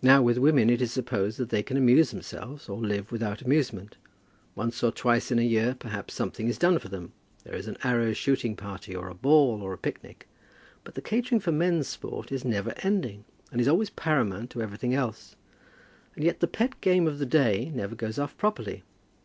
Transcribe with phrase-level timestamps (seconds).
[0.00, 3.96] Now, with women, it is supposed that they can amuse themselves or live without amusement.
[4.54, 7.10] Once or twice in a year, perhaps something is done for them.
[7.42, 10.28] There is an arrow shooting party, or a ball, or a picnic.
[10.84, 14.94] But the catering for men's sport is never ending, and is always paramount to everything
[14.94, 15.34] else.
[16.14, 18.84] And yet the pet game of the day never goes off properly.